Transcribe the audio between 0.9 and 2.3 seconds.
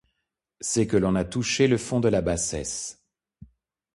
l’on a touché le fond de la